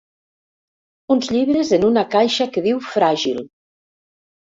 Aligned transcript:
Uns 1.15 1.27
llibres 1.35 1.73
en 1.77 1.85
una 1.89 2.03
caixa 2.15 2.47
que 2.55 2.65
diu 2.69 2.79
fràgil. 2.95 3.43